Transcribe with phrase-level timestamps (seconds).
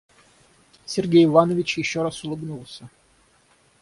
[0.87, 2.89] Сергей Иванович еще раз улыбнулся.